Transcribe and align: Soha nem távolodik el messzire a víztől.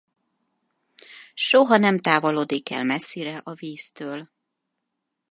Soha 1.33 1.77
nem 1.77 1.99
távolodik 1.99 2.69
el 2.69 2.83
messzire 2.83 3.37
a 3.43 3.53
víztől. 3.53 4.29